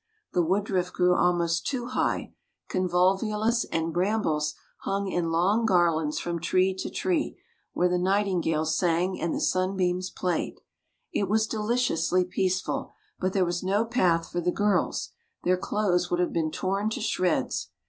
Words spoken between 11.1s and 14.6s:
It was deliciously peaceful, but there was no path for the